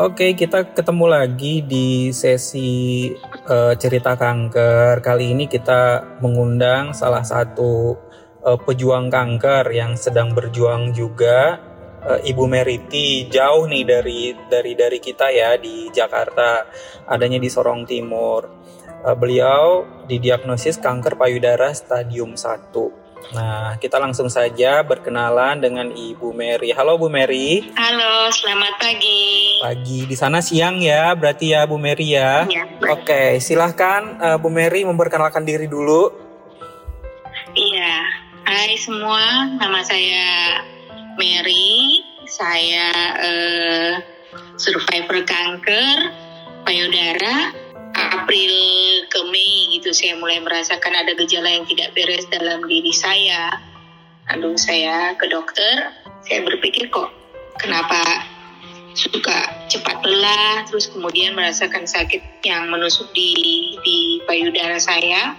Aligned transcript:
Oke, 0.00 0.32
kita 0.32 0.72
ketemu 0.72 1.12
lagi 1.12 1.60
di 1.60 2.08
sesi 2.08 3.12
uh, 3.52 3.76
cerita 3.76 4.16
kanker. 4.16 5.04
Kali 5.04 5.36
ini 5.36 5.44
kita 5.44 6.16
mengundang 6.24 6.96
salah 6.96 7.20
satu 7.20 8.00
uh, 8.40 8.56
pejuang 8.64 9.12
kanker 9.12 9.68
yang 9.68 10.00
sedang 10.00 10.32
berjuang 10.32 10.96
juga, 10.96 11.60
uh, 12.00 12.16
Ibu 12.16 12.48
Meriti. 12.48 13.28
Jauh 13.28 13.68
nih 13.68 13.84
dari 13.84 14.32
dari 14.48 14.72
dari 14.72 14.98
kita 15.04 15.28
ya 15.28 15.60
di 15.60 15.92
Jakarta, 15.92 16.64
adanya 17.04 17.36
di 17.36 17.52
Sorong 17.52 17.84
Timur. 17.84 18.48
Uh, 19.04 19.12
beliau 19.12 19.84
didiagnosis 20.08 20.80
kanker 20.80 21.20
payudara 21.20 21.76
stadium 21.76 22.40
1. 22.40 22.72
Nah, 23.30 23.76
kita 23.76 24.00
langsung 24.00 24.32
saja 24.32 24.80
berkenalan 24.80 25.60
dengan 25.60 25.92
Ibu 25.92 26.32
Mary. 26.32 26.72
Halo 26.72 26.96
Bu 26.96 27.12
Mary. 27.12 27.68
Halo, 27.76 28.32
selamat 28.32 28.80
pagi. 28.80 29.60
Pagi 29.60 30.08
di 30.08 30.16
sana 30.16 30.40
siang 30.40 30.80
ya, 30.80 31.12
berarti 31.12 31.52
ya 31.52 31.68
Bu 31.68 31.76
Mary 31.76 32.16
ya. 32.16 32.48
ya 32.48 32.64
Oke, 32.88 33.38
silahkan 33.38 34.16
uh, 34.18 34.36
Bu 34.40 34.48
Mary 34.48 34.82
memperkenalkan 34.88 35.44
diri 35.44 35.68
dulu. 35.68 36.10
Iya, 37.52 37.94
hai 38.48 38.74
semua, 38.80 39.52
nama 39.60 39.84
saya 39.84 40.64
Mary. 41.20 42.02
Saya 42.30 42.86
uh, 43.18 43.92
survivor 44.54 45.26
kanker 45.26 45.98
payudara 46.62 47.50
April 48.30 49.10
ke 49.10 49.20
Mei 49.26 49.74
gitu 49.74 49.90
saya 49.90 50.14
mulai 50.14 50.38
merasakan 50.38 50.94
ada 50.94 51.18
gejala 51.18 51.50
yang 51.50 51.66
tidak 51.66 51.90
beres 51.98 52.30
dalam 52.30 52.62
diri 52.62 52.94
saya. 52.94 53.58
Lalu 54.30 54.54
saya 54.54 55.18
ke 55.18 55.26
dokter, 55.26 55.90
saya 56.22 56.46
berpikir 56.46 56.94
kok 56.94 57.10
kenapa 57.58 57.98
suka 58.94 59.66
cepat 59.66 60.06
lelah, 60.06 60.62
terus 60.62 60.86
kemudian 60.94 61.34
merasakan 61.34 61.90
sakit 61.90 62.22
yang 62.46 62.70
menusuk 62.70 63.10
di 63.10 63.34
di 63.82 64.22
payudara 64.30 64.78
saya. 64.78 65.34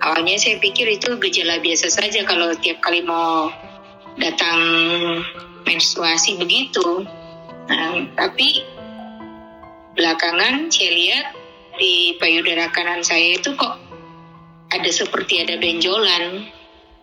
Awalnya 0.00 0.40
saya 0.40 0.56
pikir 0.56 0.88
itu 0.88 1.20
gejala 1.20 1.60
biasa 1.60 1.92
saja 2.00 2.24
kalau 2.24 2.48
tiap 2.64 2.80
kali 2.80 3.04
mau 3.04 3.52
datang 4.16 4.56
menstruasi 5.68 6.40
begitu. 6.40 7.04
Nah, 7.68 8.08
tapi 8.16 8.64
belakangan 9.92 10.72
saya 10.72 10.90
lihat 10.96 11.35
di 11.76 12.16
payudara 12.20 12.72
kanan 12.72 13.04
saya 13.04 13.38
itu 13.40 13.54
kok 13.56 13.76
ada 14.72 14.90
seperti 14.90 15.44
ada 15.46 15.56
benjolan. 15.60 16.52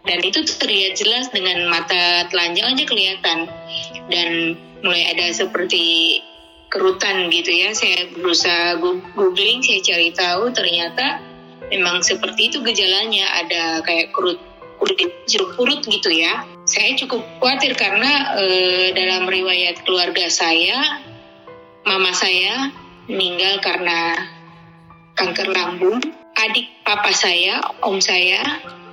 Dan 0.03 0.19
itu 0.19 0.43
terlihat 0.43 0.99
jelas 0.99 1.31
dengan 1.31 1.63
mata 1.71 2.27
telanjang 2.27 2.75
aja 2.75 2.83
kelihatan. 2.83 3.39
Dan 4.11 4.59
mulai 4.83 5.15
ada 5.15 5.31
seperti 5.31 6.19
kerutan 6.67 7.31
gitu 7.31 7.47
ya. 7.55 7.71
Saya 7.71 8.11
berusaha 8.11 8.83
googling 9.15 9.63
saya 9.63 9.79
cari 9.79 10.09
tahu 10.11 10.51
ternyata 10.51 11.23
memang 11.71 12.03
seperti 12.03 12.51
itu 12.51 12.59
gejalanya. 12.59 13.47
Ada 13.47 13.63
kayak 13.87 14.11
kerut 14.11 14.43
kulit 14.83 14.99
jeruk 15.31 15.55
purut 15.55 15.79
gitu 15.87 16.11
ya. 16.11 16.43
Saya 16.67 16.99
cukup 16.99 17.23
khawatir 17.39 17.71
karena 17.79 18.35
e, 18.35 18.45
dalam 18.91 19.23
riwayat 19.31 19.87
keluarga 19.87 20.27
saya 20.27 20.99
mama 21.87 22.11
saya 22.11 22.71
meninggal 23.07 23.59
karena 23.59 24.27
kanker 25.15 25.49
lambung. 25.53 26.01
Adik 26.33 26.65
papa 26.81 27.13
saya, 27.13 27.61
om 27.85 28.01
saya 28.01 28.41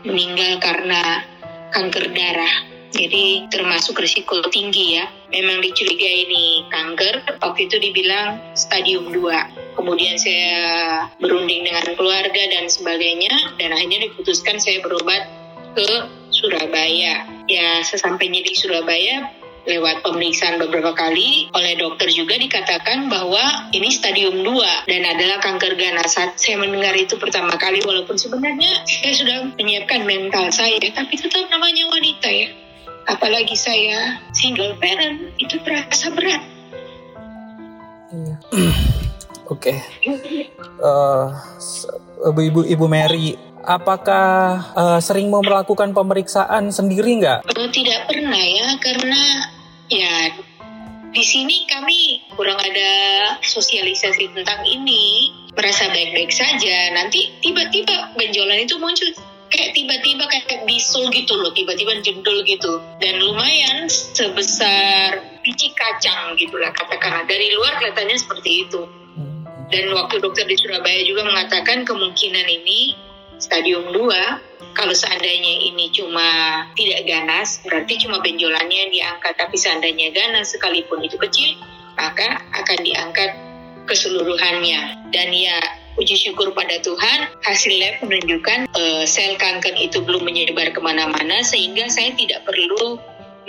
meninggal 0.05 0.61
karena 0.61 1.25
kanker 1.73 2.13
darah. 2.13 2.55
Jadi 2.91 3.47
termasuk 3.49 4.03
risiko 4.03 4.43
tinggi 4.51 4.99
ya. 4.99 5.07
Memang 5.31 5.63
dicurigai 5.63 6.27
ini 6.27 6.67
kanker, 6.69 7.39
waktu 7.39 7.71
itu 7.71 7.79
dibilang 7.79 8.43
stadium 8.59 9.15
2. 9.15 9.79
Kemudian 9.79 10.19
saya 10.19 11.07
berunding 11.23 11.65
dengan 11.65 11.87
keluarga 11.95 12.43
dan 12.51 12.67
sebagainya, 12.67 13.31
dan 13.63 13.71
akhirnya 13.71 14.11
diputuskan 14.11 14.59
saya 14.59 14.83
berobat 14.83 15.23
ke 15.79 15.89
Surabaya. 16.35 17.25
Ya 17.47 17.81
sesampainya 17.87 18.43
di 18.43 18.53
Surabaya, 18.59 19.31
lewat 19.69 20.01
pemeriksaan 20.07 20.57
beberapa 20.57 20.97
kali 20.97 21.53
oleh 21.53 21.77
dokter 21.77 22.09
juga 22.09 22.37
dikatakan 22.37 23.13
bahwa 23.13 23.71
ini 23.77 23.93
stadium 23.93 24.41
2 24.41 24.89
dan 24.89 25.03
adalah 25.05 25.39
kanker 25.43 25.77
ganas. 25.77 26.17
Saat 26.17 26.41
saya 26.41 26.57
mendengar 26.57 26.97
itu 26.97 27.17
pertama 27.21 27.55
kali 27.61 27.85
walaupun 27.85 28.17
sebenarnya 28.17 28.85
saya 28.89 29.15
sudah 29.15 29.37
menyiapkan 29.57 30.05
mental 30.05 30.49
saya 30.51 30.77
tapi 30.81 31.15
tetap 31.17 31.47
namanya 31.53 31.87
wanita 31.89 32.29
ya. 32.29 32.49
Apalagi 33.09 33.57
saya 33.57 34.21
single 34.33 34.77
parent 34.79 35.35
itu 35.41 35.57
terasa 35.61 36.13
berat. 36.13 36.43
Iya. 38.11 38.35
Oke. 39.53 39.75
Okay. 39.75 40.47
Uh, 40.79 41.35
eh, 42.23 42.47
Ibu 42.49 42.71
Ibu 42.71 42.87
Mary 42.87 43.51
apakah 43.65 44.73
uh, 44.73 44.99
sering 45.01 45.29
mau 45.29 45.45
melakukan 45.45 45.93
pemeriksaan 45.93 46.73
sendiri 46.73 47.21
nggak? 47.21 47.39
Oh, 47.45 47.69
tidak 47.69 48.10
pernah 48.31 48.47
ya, 48.47 48.69
karena 48.79 49.23
ya 49.91 50.15
di 51.11 51.25
sini 51.27 51.67
kami 51.67 52.23
kurang 52.39 52.63
ada 52.63 52.93
sosialisasi 53.43 54.31
tentang 54.31 54.63
ini. 54.63 55.35
Merasa 55.51 55.91
baik-baik 55.91 56.31
saja, 56.31 56.95
nanti 56.95 57.27
tiba-tiba 57.43 58.15
benjolan 58.15 58.63
itu 58.63 58.79
muncul 58.79 59.11
kayak 59.51 59.75
tiba-tiba 59.75 60.31
kayak 60.31 60.63
bisul 60.63 61.11
gitu 61.11 61.35
loh, 61.43 61.51
tiba-tiba 61.51 61.99
jendul 62.07 62.47
gitu. 62.47 62.79
Dan 63.03 63.19
lumayan 63.19 63.91
sebesar 63.91 65.19
biji 65.43 65.75
kacang 65.75 66.39
gitu 66.39 66.55
lah 66.55 66.71
katakanlah. 66.71 67.27
Dari 67.27 67.51
luar 67.59 67.83
kelihatannya 67.83 68.15
seperti 68.15 68.71
itu. 68.71 68.87
Hmm. 69.19 69.43
Dan 69.75 69.91
waktu 69.91 70.23
dokter 70.23 70.47
di 70.47 70.55
Surabaya 70.55 71.03
juga 71.03 71.27
mengatakan 71.27 71.83
kemungkinan 71.83 72.47
ini 72.47 73.10
stadium 73.41 73.91
2 73.91 74.77
kalau 74.77 74.95
seandainya 74.95 75.67
ini 75.73 75.91
cuma 75.91 76.63
tidak 76.79 77.09
ganas 77.09 77.59
berarti 77.67 78.07
cuma 78.07 78.23
benjolannya 78.23 78.93
diangkat. 78.93 79.35
Tapi 79.35 79.57
seandainya 79.59 80.15
ganas 80.15 80.55
sekalipun 80.55 81.03
itu 81.03 81.19
kecil 81.19 81.59
maka 81.99 82.41
akan 82.55 82.79
diangkat 82.85 83.31
keseluruhannya. 83.91 85.11
Dan 85.11 85.35
ya 85.35 85.59
puji 85.99 86.15
syukur 86.15 86.55
pada 86.55 86.79
Tuhan 86.81 87.35
hasil 87.43 87.73
lab 87.83 87.95
menunjukkan 88.07 88.71
uh, 88.71 89.03
sel 89.05 89.35
kanker 89.35 89.75
itu 89.75 89.99
belum 90.01 90.23
menyebar 90.23 90.71
ke 90.71 90.81
mana-mana 90.81 91.43
sehingga 91.43 91.91
saya 91.91 92.15
tidak 92.15 92.47
perlu 92.47 92.97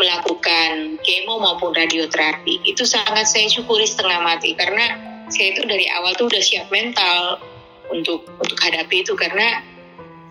melakukan 0.02 0.98
kemo 1.06 1.38
maupun 1.38 1.78
radioterapi. 1.78 2.66
Itu 2.66 2.88
sangat 2.90 3.30
saya 3.30 3.46
syukuri 3.46 3.86
setengah 3.86 4.26
mati 4.26 4.58
karena 4.58 4.98
saya 5.30 5.54
itu 5.54 5.64
dari 5.70 5.86
awal 5.94 6.18
tuh 6.18 6.28
udah 6.28 6.42
siap 6.42 6.68
mental 6.74 7.38
untuk 7.94 8.26
untuk 8.42 8.58
hadapi 8.58 9.06
itu. 9.06 9.14
Karena 9.14 9.62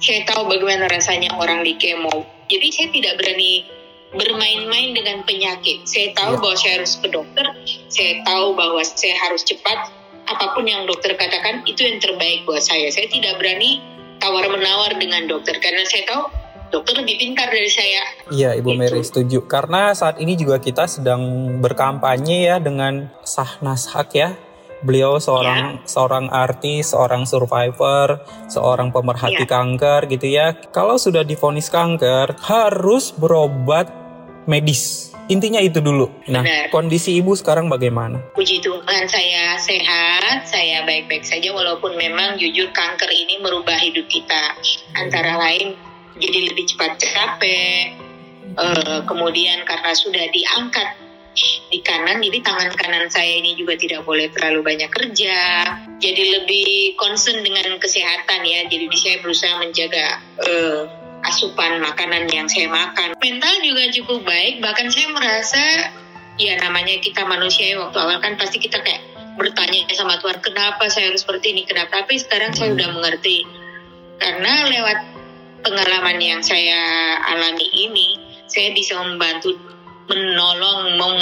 saya 0.00 0.25
tahu 0.25 0.49
bagaimana 0.49 0.88
rasanya 0.88 1.37
orang 1.37 1.61
di 1.61 1.77
kemo. 1.77 2.25
Jadi 2.49 2.69
saya 2.72 2.88
tidak 2.88 3.15
berani 3.21 3.69
bermain-main 4.11 4.97
dengan 4.97 5.22
penyakit. 5.22 5.87
Saya 5.87 6.11
tahu 6.16 6.34
ya. 6.34 6.41
bahwa 6.41 6.56
saya 6.56 6.72
harus 6.83 6.93
ke 6.99 7.09
dokter. 7.12 7.47
Saya 7.93 8.12
tahu 8.27 8.47
bahwa 8.56 8.83
saya 8.83 9.16
harus 9.28 9.44
cepat. 9.47 9.93
Apa 10.27 10.56
pun 10.56 10.65
yang 10.66 10.88
dokter 10.88 11.15
katakan 11.15 11.62
itu 11.69 11.84
yang 11.84 12.00
terbaik 12.00 12.49
buat 12.49 12.65
saya. 12.65 12.88
Saya 12.91 13.06
tidak 13.12 13.38
berani 13.38 13.78
tawar 14.19 14.49
menawar 14.49 14.97
dengan 14.97 15.28
dokter 15.28 15.61
karena 15.61 15.84
saya 15.87 16.06
tahu 16.09 16.22
dokter 16.71 16.94
lebih 17.03 17.19
pintar 17.19 17.50
dari 17.50 17.71
saya. 17.71 18.03
Iya, 18.31 18.50
Ibu 18.59 18.72
gitu. 18.72 18.78
Mary 18.78 19.03
setuju. 19.03 19.38
Karena 19.47 19.93
saat 19.93 20.22
ini 20.22 20.38
juga 20.38 20.62
kita 20.62 20.87
sedang 20.87 21.22
berkampanye 21.61 22.47
ya 22.47 22.56
dengan 22.62 23.11
sah 23.27 23.59
nashak 23.61 24.17
ya 24.17 24.38
beliau 24.81 25.21
seorang 25.21 25.85
ya. 25.85 25.89
seorang 25.89 26.27
artis, 26.33 26.93
seorang 26.93 27.29
survivor, 27.29 28.25
seorang 28.49 28.91
pemerhati 28.91 29.45
ya. 29.45 29.49
kanker 29.49 30.01
gitu 30.09 30.27
ya. 30.27 30.57
Kalau 30.73 30.97
sudah 30.97 31.25
difonis 31.25 31.69
kanker, 31.69 32.37
harus 32.41 33.13
berobat 33.13 33.93
medis. 34.49 35.11
Intinya 35.31 35.63
itu 35.63 35.79
dulu. 35.79 36.11
Nah, 36.27 36.43
Benar. 36.43 36.75
kondisi 36.75 37.15
ibu 37.15 37.39
sekarang 37.39 37.71
bagaimana? 37.71 38.19
Puji 38.35 38.59
Tuhan 38.59 39.07
saya 39.07 39.55
sehat, 39.63 40.43
saya 40.50 40.83
baik-baik 40.83 41.23
saja 41.23 41.55
walaupun 41.55 41.94
memang 41.94 42.35
jujur 42.35 42.67
kanker 42.75 43.06
ini 43.06 43.38
merubah 43.38 43.79
hidup 43.79 44.11
kita. 44.11 44.59
Antara 44.99 45.38
lain 45.38 45.79
jadi 46.19 46.50
lebih 46.50 46.67
cepat 46.75 46.99
capek, 46.99 47.94
uh, 48.59 49.06
kemudian 49.06 49.62
karena 49.62 49.94
sudah 49.94 50.26
diangkat 50.35 50.88
di 51.71 51.79
kanan 51.87 52.19
jadi 52.19 52.43
tangan 52.43 52.75
kanan 52.75 53.06
saya 53.06 53.38
ini 53.38 53.55
juga 53.55 53.79
tidak 53.79 54.03
boleh 54.03 54.27
terlalu 54.35 54.75
banyak 54.75 54.91
kerja. 54.91 55.38
Jadi 56.03 56.23
lebih 56.41 56.99
concern 56.99 57.41
dengan 57.47 57.79
kesehatan 57.79 58.43
ya. 58.43 58.67
Jadi 58.67 58.91
saya 58.99 59.17
berusaha 59.23 59.55
menjaga 59.62 60.19
uh, 60.43 60.81
asupan 61.25 61.79
makanan 61.79 62.27
yang 62.32 62.50
saya 62.50 62.67
makan. 62.67 63.15
Mental 63.23 63.55
juga 63.62 63.82
cukup 63.94 64.27
baik. 64.27 64.59
Bahkan 64.59 64.87
saya 64.91 65.09
merasa 65.15 65.62
ya 66.41 66.56
namanya 66.59 66.99
kita 66.99 67.23
manusia 67.29 67.76
ya 67.76 67.76
waktu 67.85 67.99
awal 68.00 68.19
kan 68.19 68.35
pasti 68.41 68.56
kita 68.59 68.81
kayak 68.81 69.05
bertanya 69.37 69.85
sama 69.93 70.17
Tuhan 70.19 70.41
kenapa 70.43 70.88
saya 70.91 71.12
harus 71.12 71.23
seperti 71.23 71.55
ini? 71.55 71.62
Kenapa? 71.65 72.03
Tapi 72.05 72.19
sekarang 72.19 72.53
saya 72.56 72.75
udah 72.75 72.88
mengerti. 72.91 73.47
Karena 74.21 74.69
lewat 74.69 74.99
pengalaman 75.65 76.19
yang 76.21 76.41
saya 76.44 76.81
alami 77.25 77.69
ini 77.73 78.21
saya 78.50 78.75
bisa 78.75 78.99
membantu 78.99 79.55
menolong 80.11 80.99
mem 80.99 81.17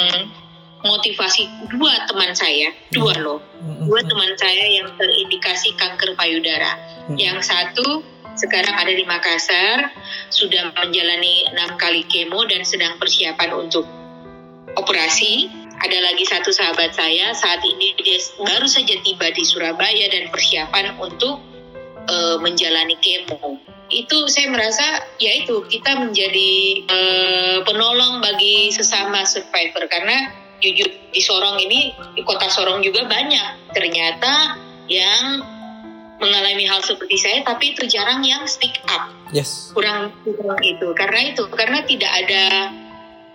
motivasi 0.79 1.43
dua 1.75 2.07
teman 2.07 2.31
saya, 2.31 2.71
dua 2.95 3.11
loh, 3.19 3.43
dua 3.83 3.99
teman 3.99 4.31
saya 4.39 4.79
yang 4.79 4.87
terindikasi 4.95 5.75
kanker 5.75 6.15
payudara. 6.15 6.79
Yang 7.19 7.51
satu 7.51 7.99
sekarang 8.39 8.71
ada 8.71 8.93
di 8.95 9.03
Makassar, 9.03 9.91
sudah 10.31 10.71
menjalani 10.71 11.51
enam 11.51 11.75
kali 11.75 12.07
kemo 12.07 12.47
dan 12.47 12.63
sedang 12.63 12.95
persiapan 12.95 13.51
untuk 13.59 13.83
operasi. 14.79 15.51
Ada 15.79 15.99
lagi 16.11 16.27
satu 16.27 16.51
sahabat 16.51 16.91
saya 16.91 17.31
saat 17.35 17.63
ini 17.63 17.95
dia 17.99 18.19
baru 18.39 18.67
saja 18.67 18.99
tiba 18.99 19.31
di 19.31 19.43
Surabaya 19.47 20.11
dan 20.11 20.27
persiapan 20.27 20.95
untuk 20.99 21.39
uh, 22.09 22.35
menjalani 22.41 22.97
kemo. 22.97 23.61
Itu 23.89 24.29
saya 24.29 24.49
merasa 24.49 24.85
ya 25.17 25.33
itu 25.37 25.65
kita 25.65 25.97
menjadi 25.97 26.51
uh, 26.89 27.57
penolong 27.65 28.21
bagi 28.21 28.73
sesama 28.73 29.25
survivor. 29.25 29.85
Karena 29.85 30.33
jujur 30.59 30.89
di 30.89 31.21
Sorong 31.21 31.57
ini 31.61 31.93
di 32.17 32.21
kota 32.25 32.49
Sorong 32.51 32.81
juga 32.81 33.07
banyak 33.07 33.73
ternyata 33.73 34.59
yang 34.89 35.41
mengalami 36.19 36.67
hal 36.67 36.83
seperti 36.83 37.15
saya 37.15 37.39
tapi 37.47 37.73
itu 37.73 37.87
jarang 37.87 38.25
yang 38.25 38.43
speak 38.45 38.75
up. 38.91 39.09
Yes. 39.31 39.71
Kurang 39.71 40.11
kurang 40.25 40.59
itu. 40.61 40.91
Karena 40.97 41.19
itu 41.31 41.47
karena 41.47 41.79
tidak 41.87 42.11
ada 42.11 42.43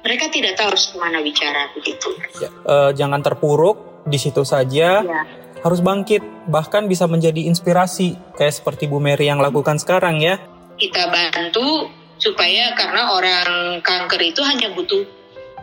mereka 0.05 0.29
tidak 0.29 0.61
tahu 0.61 0.77
harus 0.77 0.93
ke 0.93 0.97
mana 1.01 1.19
bicara 1.25 1.73
begitu. 1.73 2.13
Ya, 2.37 2.53
uh, 2.69 2.91
jangan 2.93 3.25
terpuruk 3.25 4.05
di 4.05 4.21
situ 4.21 4.45
saja. 4.45 5.01
Ya. 5.01 5.44
Harus 5.65 5.81
bangkit 5.81 6.21
bahkan 6.45 6.85
bisa 6.85 7.09
menjadi 7.09 7.49
inspirasi 7.49 8.21
kayak 8.37 8.53
seperti 8.53 8.85
Bu 8.85 9.01
Mary 9.01 9.33
yang 9.33 9.41
lakukan 9.41 9.81
sekarang 9.81 10.21
ya. 10.21 10.37
Kita 10.77 11.09
bantu 11.09 11.89
supaya 12.21 12.77
karena 12.77 13.17
orang 13.17 13.81
kanker 13.81 14.21
itu 14.21 14.45
hanya 14.45 14.77
butuh 14.77 15.03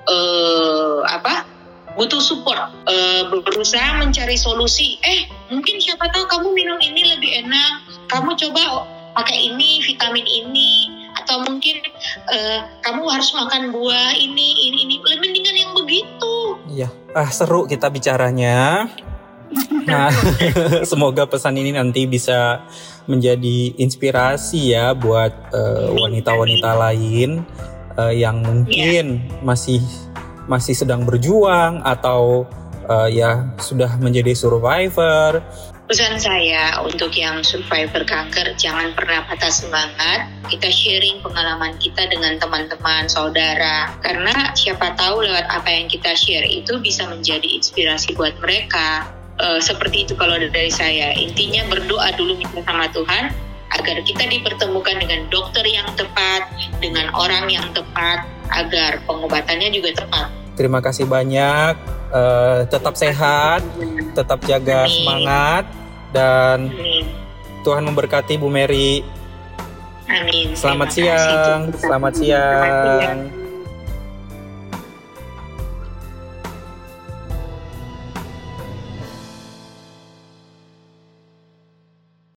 uh, 0.09 1.05
apa? 1.05 1.45
Butuh 1.93 2.23
support 2.23 2.57
uh, 2.87 3.21
berusaha 3.29 4.01
mencari 4.01 4.39
solusi. 4.39 4.97
Eh 5.05 5.29
mungkin 5.53 5.77
siapa 5.77 6.09
tahu 6.09 6.25
kamu 6.25 6.49
minum 6.55 6.79
ini 6.81 7.01
lebih 7.15 7.45
enak. 7.45 7.73
Kamu 8.09 8.33
coba 8.33 8.89
pakai 9.21 9.53
ini 9.53 9.85
vitamin 9.85 10.25
ini. 10.25 10.97
Atau 11.11 11.43
mungkin 11.43 11.83
uh, 12.31 12.59
kamu 12.81 13.03
harus 13.11 13.35
makan 13.35 13.75
buah 13.75 14.15
ini 14.15 14.71
ini 14.71 14.87
ini. 14.87 14.95
Lebih 15.03 15.29
mendingan 15.29 15.55
yang 15.59 15.71
begitu. 15.75 16.35
Iya. 16.71 16.89
Ah 17.11 17.27
seru 17.27 17.67
kita 17.67 17.91
bicaranya 17.91 18.87
nah 19.87 20.11
semoga 20.91 21.25
pesan 21.25 21.57
ini 21.57 21.73
nanti 21.73 22.05
bisa 22.05 22.65
menjadi 23.09 23.75
inspirasi 23.81 24.77
ya 24.77 24.93
buat 24.93 25.51
wanita-wanita 25.97 26.69
uh, 26.69 26.79
lain 26.89 27.41
uh, 27.97 28.13
yang 28.13 28.41
mungkin 28.41 29.19
yeah. 29.19 29.41
masih 29.41 29.81
masih 30.49 30.75
sedang 30.75 31.05
berjuang 31.05 31.79
atau 31.85 32.49
uh, 32.89 33.07
ya 33.07 33.55
sudah 33.61 33.97
menjadi 34.01 34.33
survivor. 34.35 35.39
Pesan 35.91 36.15
saya 36.23 36.79
untuk 36.87 37.11
yang 37.19 37.43
survivor 37.43 38.07
kanker 38.07 38.55
jangan 38.55 38.95
pernah 38.95 39.27
patah 39.27 39.51
semangat. 39.51 40.31
Kita 40.47 40.71
sharing 40.71 41.19
pengalaman 41.19 41.75
kita 41.83 42.07
dengan 42.07 42.39
teman-teman, 42.39 43.11
saudara. 43.11 43.91
Karena 43.99 44.55
siapa 44.55 44.95
tahu 44.95 45.27
lewat 45.27 45.51
apa 45.51 45.67
yang 45.67 45.91
kita 45.91 46.15
share 46.15 46.47
itu 46.47 46.79
bisa 46.79 47.03
menjadi 47.11 47.43
inspirasi 47.43 48.15
buat 48.15 48.39
mereka. 48.39 49.03
Uh, 49.41 49.57
seperti 49.57 50.05
itu 50.05 50.13
kalau 50.13 50.37
dari 50.37 50.69
saya. 50.69 51.17
Intinya 51.17 51.65
berdoa 51.65 52.13
dulu 52.13 52.37
minta 52.37 52.61
sama 52.61 52.85
Tuhan 52.93 53.33
agar 53.73 53.97
kita 54.05 54.29
dipertemukan 54.29 55.01
dengan 55.01 55.25
dokter 55.33 55.65
yang 55.65 55.89
tepat, 55.97 56.45
dengan 56.77 57.09
orang 57.17 57.49
yang 57.49 57.65
tepat, 57.73 58.27
agar 58.53 59.01
pengobatannya 59.09 59.73
juga 59.73 60.05
tepat. 60.05 60.29
Terima 60.53 60.77
kasih 60.77 61.09
banyak. 61.09 61.73
Uh, 62.11 62.67
tetap 62.69 62.93
sehat, 62.99 63.65
tetap 64.13 64.43
jaga 64.45 64.85
Amin. 64.85 64.93
semangat 64.93 65.63
dan 66.11 66.67
Amin. 66.69 67.07
Tuhan 67.65 67.81
memberkati 67.87 68.37
Bu 68.37 68.51
Mary. 68.51 69.01
Amin. 70.11 70.53
Selamat 70.53 70.91
siang. 70.91 71.71
Selamat 71.79 72.13
siang. 72.19 72.41
Selamat 72.59 72.93
siang. 72.99 73.40